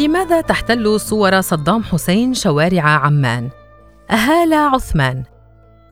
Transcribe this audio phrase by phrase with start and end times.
[0.00, 3.50] لماذا تحتل صور صدام حسين شوارع عمان؟
[4.10, 5.24] هالة عثمان.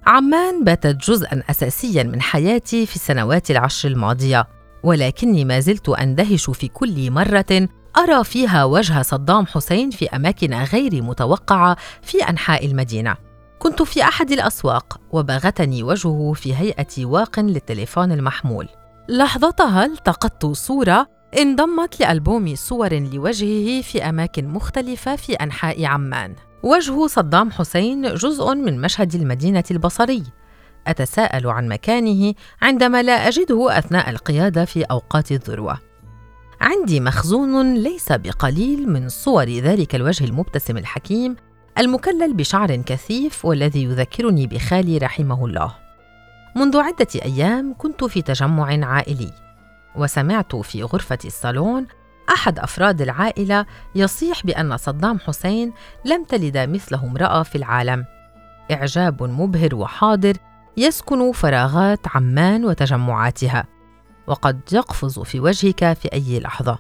[0.06, 4.46] عمان باتت جزءا أساسيا من حياتي في السنوات العشر الماضية
[4.82, 7.68] ولكني ما زلت أندهش في كل مرة
[7.98, 13.16] أرى فيها وجه صدام حسين في أماكن غير متوقعة في أنحاء المدينة.
[13.58, 18.68] كنت في أحد الأسواق وباغتني وجهه في هيئة واق للتليفون المحمول.
[19.08, 26.34] لحظتها التقطت صورة انضمت لألبوم صور لوجهه في أماكن مختلفة في أنحاء عمان.
[26.62, 30.22] وجه صدام حسين جزء من مشهد المدينة البصري.
[30.86, 35.78] أتساءل عن مكانه عندما لا أجده أثناء القيادة في أوقات الذروة.
[36.60, 41.36] عندي مخزون ليس بقليل من صور ذلك الوجه المبتسم الحكيم
[41.78, 45.74] المكلل بشعر كثيف والذي يذكرني بخالي رحمه الله.
[46.56, 49.47] منذ عدة أيام كنت في تجمع عائلي.
[49.98, 51.86] وسمعت في غرفة الصالون
[52.28, 55.72] أحد أفراد العائلة يصيح بأن صدام حسين
[56.04, 58.04] لم تلد مثله امرأة في العالم.
[58.72, 60.36] إعجاب مبهر وحاضر
[60.76, 63.64] يسكن فراغات عمان وتجمعاتها
[64.26, 66.78] وقد يقفز في وجهك في أي لحظة.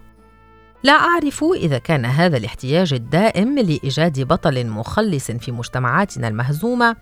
[0.82, 6.96] لا أعرف إذا كان هذا الاحتياج الدائم لإيجاد بطل مخلص في مجتمعاتنا المهزومة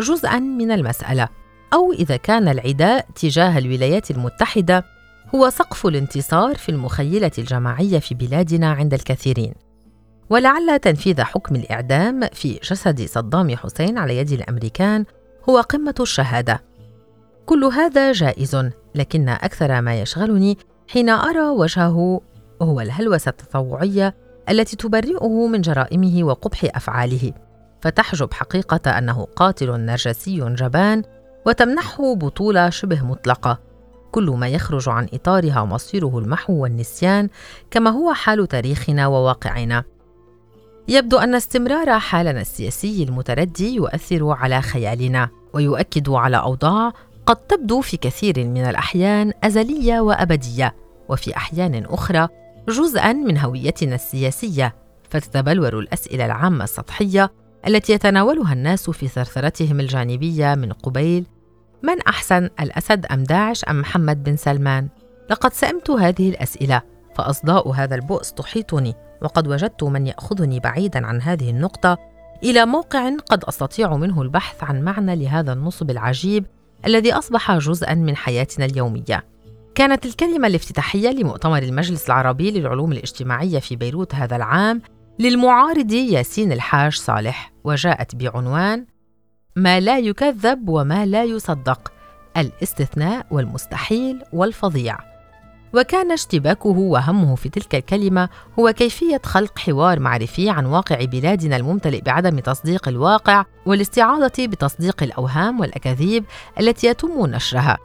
[0.00, 1.28] جزءا من المسألة
[1.72, 4.84] أو إذا كان العداء تجاه الولايات المتحدة
[5.34, 9.54] هو سقف الانتصار في المخيلة الجماعية في بلادنا عند الكثيرين.
[10.30, 15.04] ولعل تنفيذ حكم الإعدام في جسد صدام حسين على يد الأمريكان
[15.48, 16.62] هو قمة الشهادة.
[17.46, 20.58] كل هذا جائز لكن أكثر ما يشغلني
[20.88, 22.20] حين أرى وجهه
[22.62, 24.14] هو الهلوسة التطوعية
[24.48, 27.32] التي تبرئه من جرائمه وقبح أفعاله.
[27.80, 31.02] فتحجب حقيقة أنه قاتل نرجسي جبان
[31.46, 33.73] وتمنحه بطولة شبه مطلقة.
[34.14, 37.28] كل ما يخرج عن إطارها مصيره المحو والنسيان
[37.70, 39.84] كما هو حال تاريخنا وواقعنا.
[40.88, 46.92] يبدو أن استمرار حالنا السياسي المتردي يؤثر على خيالنا ويؤكد على أوضاع
[47.26, 50.74] قد تبدو في كثير من الأحيان أزلية وأبدية
[51.08, 52.28] وفي أحيان أخرى
[52.68, 54.74] جزءا من هويتنا السياسية
[55.10, 57.32] فتتبلور الأسئلة العامة السطحية
[57.66, 61.24] التي يتناولها الناس في ثرثرتهم الجانبية من قبيل
[61.84, 64.88] من أحسن الأسد أم داعش أم محمد بن سلمان؟
[65.30, 66.82] لقد سئمت هذه الأسئلة
[67.14, 71.98] فأصداء هذا البؤس تحيطني وقد وجدت من يأخذني بعيدا عن هذه النقطة
[72.42, 76.46] إلى موقع قد أستطيع منه البحث عن معنى لهذا النصب العجيب
[76.86, 79.24] الذي أصبح جزءا من حياتنا اليومية.
[79.74, 84.82] كانت الكلمة الافتتاحية لمؤتمر المجلس العربي للعلوم الاجتماعية في بيروت هذا العام
[85.18, 88.86] للمعارض ياسين الحاج صالح وجاءت بعنوان
[89.56, 91.92] ما لا يكذب وما لا يصدق
[92.36, 94.98] الاستثناء والمستحيل والفظيع.
[95.74, 98.28] وكان اشتباكه وهمه في تلك الكلمة
[98.58, 105.60] هو كيفية خلق حوار معرفي عن واقع بلادنا الممتلئ بعدم تصديق الواقع والاستعاضة بتصديق الأوهام
[105.60, 106.24] والأكاذيب
[106.60, 107.78] التي يتم نشرها.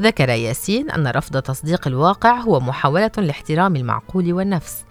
[0.00, 4.84] ذكر ياسين أن رفض تصديق الواقع هو محاولة لاحترام المعقول والنفس.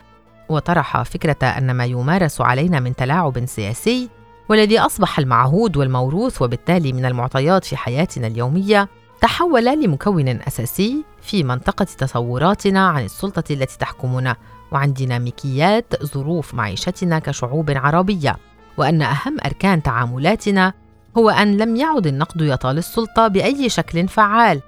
[0.49, 4.09] وطرح فكرة أن ما يمارس علينا من تلاعب سياسي
[4.49, 8.89] والذي أصبح المعهود والموروث وبالتالي من المعطيات في حياتنا اليومية
[9.21, 14.35] تحول لمكون أساسي في منطقة تصوراتنا عن السلطة التي تحكمنا
[14.71, 18.37] وعن ديناميكيات ظروف معيشتنا كشعوب عربية.
[18.77, 20.73] وأن أهم أركان تعاملاتنا
[21.17, 24.61] هو أن لم يعد النقد يطال السلطة بأي شكل فعال.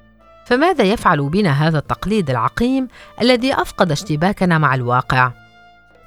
[0.45, 2.87] فماذا يفعل بنا هذا التقليد العقيم
[3.21, 5.31] الذي أفقد اشتباكنا مع الواقع؟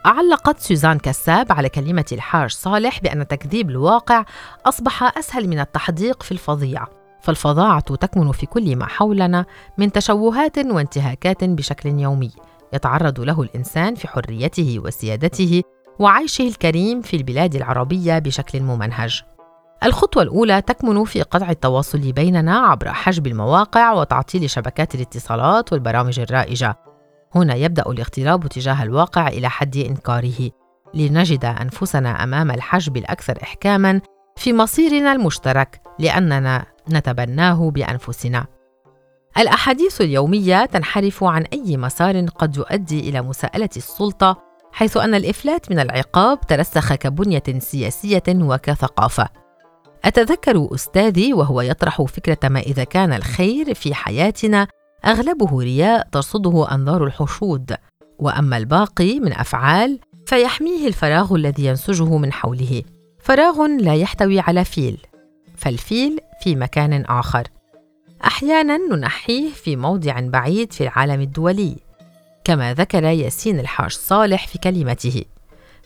[0.05, 4.25] علقت سوزان كساب على كلمة الحاج صالح بأن تكذيب الواقع
[4.67, 6.85] أصبح أسهل من التحديق في الفظيع،
[7.21, 9.47] فالفظاعة تكمن في كل ما حولنا
[9.79, 12.31] من تشوهات وانتهاكات بشكل يومي
[12.73, 15.63] يتعرض له الإنسان في حريته وسيادته
[15.99, 19.23] وعيشه الكريم في البلاد العربية بشكل ممنهج.
[19.85, 26.77] الخطوة الأولى تكمن في قطع التواصل بيننا عبر حجب المواقع وتعطيل شبكات الاتصالات والبرامج الرائجة
[27.35, 30.51] هنا يبدأ الاغتراب تجاه الواقع إلى حد إنكاره.
[30.95, 34.01] لنجد أنفسنا أمام الحجب الأكثر احكاما
[34.37, 38.47] في مصيرنا المشترك لأننا نتبناه بأنفسنا.
[39.39, 44.43] الأحاديث اليومية تنحرف عن أي مسار قد يؤدي إلى مساءلة السلطة
[44.73, 49.29] حيث أن الإفلات من العقاب ترسخ كبنية سياسية وكثقافة.
[50.05, 54.67] أتذكر أستاذي وهو يطرح فكرة ما إذا كان الخير في حياتنا
[55.07, 57.77] أغلبه رياء ترصده أنظار الحشود.
[58.19, 62.83] وأما الباقي من أفعال فيحميه الفراغ الذي ينسجه من حوله.
[63.19, 64.99] فراغ لا يحتوي على فيل
[65.57, 67.49] فالفيل في مكان آخر.
[68.25, 71.77] أحيانا ننحيه في موضع بعيد في العالم الدولي
[72.45, 75.25] كما ذكر ياسين الحاج صالح في كلمته.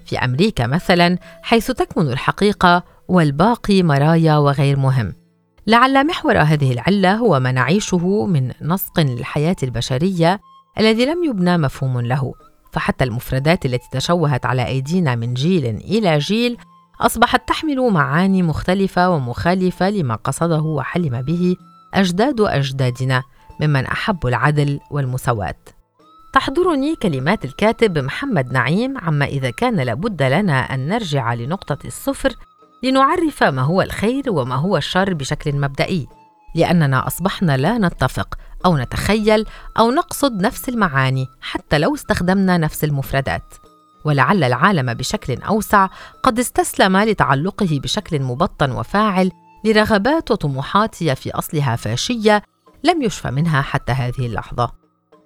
[0.05, 5.13] في أمريكا مثلا حيث تكمن الحقيقة والباقي مرايا وغير مهم.
[5.69, 10.41] لعل محور هذه العلة هو ما نعيشه من نسق للحياة البشرية
[10.79, 12.35] الذي لم يبنى مفهوم له.
[12.73, 16.57] فحتى المفردات التي تشوهت على أيدينا من جيل إلى جيل
[17.01, 21.57] أصبحت تحمل معاني مختلفة ومخالفة لما قصده وحلم به
[21.95, 23.23] أجداد أجدادنا
[23.61, 25.59] ممن أحبوا العدل والمساواة.
[26.33, 32.35] تحضرني كلمات الكاتب محمد نعيم عما إذا كان لابد لنا أن نرجع لنقطة الصفر
[32.83, 36.09] لنعرف ما هو الخير وما هو الشر بشكل مبدئي
[36.55, 38.35] لأننا أصبحنا لا نتفق
[38.67, 39.47] أو نتخيل
[39.79, 43.55] أو نقصد نفس المعاني حتى لو استخدمنا نفس المفردات.
[44.05, 45.89] ولعل العالم بشكل أوسع
[46.23, 49.31] قد استسلم لتعلقه بشكل مبطن وفاعل
[49.65, 52.43] لرغبات وطموحات في أصلها فاشية
[52.85, 54.73] لم يشفى منها حتى هذه اللحظة.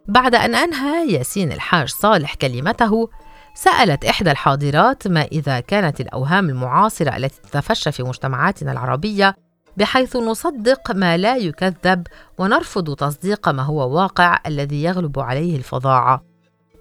[0.08, 3.08] بعد أن أنهى ياسين الحاج صالح كلمته
[3.54, 9.36] سألت إحدى الحاضرات ما إذا كانت الأوهام المعاصرة التي تتفشى في مجتمعاتنا العربية
[9.76, 12.06] بحيث نصدق ما لا يكذب
[12.38, 16.24] ونرفض تصديق ما هو واقع الذي يغلب عليه الفظاعة.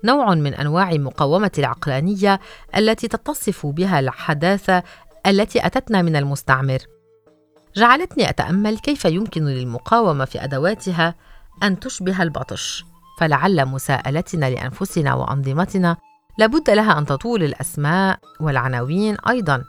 [0.03, 2.39] نوع من أنواع مقاومة العقلانية
[2.77, 4.83] التي تتصف بها الحداثة
[5.27, 6.79] التي أتتنا من المستعمر.
[7.75, 11.15] جعلتني أتأمل كيف يمكن للمقاومة في أدواتها
[11.63, 12.85] أن تشبه البطش
[13.19, 15.97] فلعل مساءلتنا لأنفسنا وأنظمتنا
[16.37, 19.63] لابد لها أن تطول الأسماء والعناوين أيضا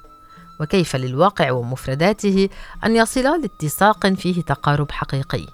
[0.61, 2.49] وكيف للواقع ومفرداته
[2.85, 5.47] أن يصلا لاتساق فيه تقارب حقيقي.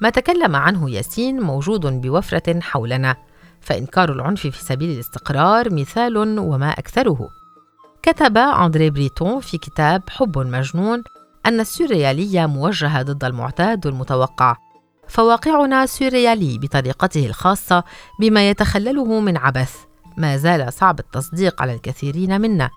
[0.00, 3.16] ما تكلم عنه ياسين موجود بوفرة حولنا
[3.60, 7.28] فإنكار العنف في سبيل الاستقرار مثال وما أكثره.
[8.02, 11.02] كتب أندري بريتون في كتاب حب مجنون
[11.46, 14.56] أن السوريالية موجهة ضد المعتاد والمتوقع
[15.08, 17.84] فواقعنا سوريالي بطريقته الخاصة
[18.20, 19.93] بما يتخلله من عبث.
[20.16, 22.70] ما زال صعب التصديق على الكثيرين منا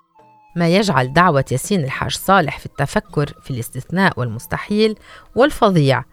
[0.56, 4.94] ما يجعل دعوة ياسين الحاج صالح في التفكر في الاستثناء والمستحيل
[5.34, 6.04] والفظيع.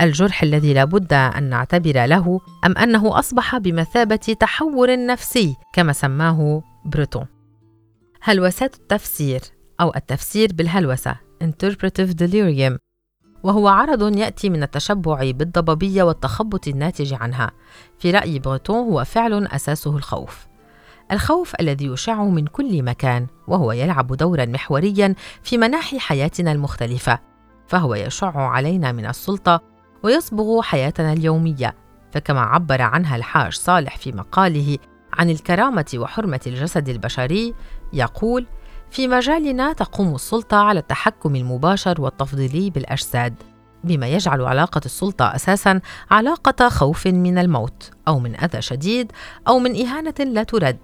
[0.00, 7.26] الجرح الذي لابد أن نعتبر له أم أنه أصبح بمثابة تحور نفسي كما سماه بروتون
[8.22, 9.40] هلوسات التفسير
[9.80, 12.78] أو التفسير بالهلوسة interpretive delirium
[13.42, 17.50] وهو عرض يأتي من التشبع بالضبابية والتخبط الناتج عنها.
[17.98, 20.46] في رأي بروتون هو فعل أساسه الخوف.
[21.12, 27.18] الخوف الذي يشع من كل مكان وهو يلعب دورا محوريا في مناحي حياتنا المختلفة
[27.66, 29.60] فهو يشع علينا من السلطة
[30.02, 31.74] ويصبغ حياتنا اليومية.
[32.12, 34.78] فكما عبر عنها الحاج صالح في مقاله
[35.12, 37.54] عن الكرامة وحرمة الجسد البشري
[37.92, 38.46] يقول
[38.90, 43.34] في مجالنا تقوم السلطة على التحكم المباشر والتفضيلي بالأجساد.
[43.84, 45.80] بما يجعل علاقة السلطة أساسا
[46.10, 49.12] علاقة خوف من الموت أو من أذى شديد
[49.48, 50.78] أو من إهانة لا ترد.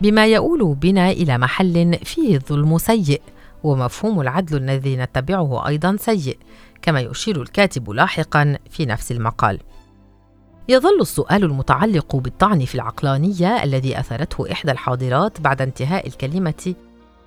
[0.00, 3.22] بما يؤول بنا إلى محل فيه الظلم سيء
[3.62, 6.38] ومفهوم العدل الذي نتبعه أيضا سيء
[6.82, 9.58] كما يشير الكاتب لاحقا في نفس المقال.
[10.68, 16.74] يظل السؤال المتعلق بالطعن في العقلانية الذي أثرته إحدى الحاضرات بعد انتهاء الكلمة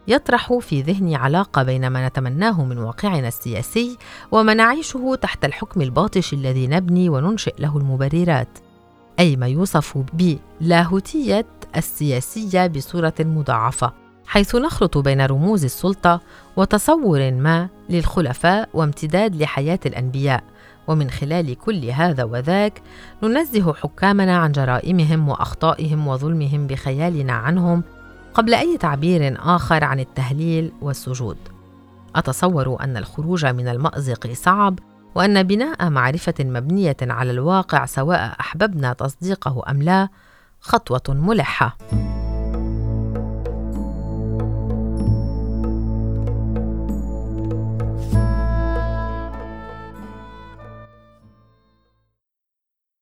[0.08, 3.98] يطرح في ذهني علاقة بين ما نتمناه من واقعنا السياسي
[4.32, 8.60] وما نعيشه تحت الحكم الباطش الذي نبني وننشئ له المبررات
[9.20, 11.46] أي ما يوصف بلاهوتيه
[11.78, 13.94] السياسية بصورة مضاعفة
[14.26, 16.22] حيث نخلط بين رموز السلطة
[16.58, 20.44] وتصور ما للخلفاء وامتداد لحياة الأنبياء
[20.88, 22.82] ومن خلال كل هذا وذاك
[23.24, 27.84] ننزه حكامنا عن جرائمهم وأخطائهم وظلمهم بخيالنا عنهم
[28.34, 31.38] قبل أي تعبير آخر عن التهليل والسجود.
[32.16, 34.80] أتصور أن الخروج من المأزق صعب
[35.16, 40.10] وأن بناء معرفة مبنية على الواقع سواء أحببنا تصديقه أم لا
[40.62, 41.78] خطوة ملحة.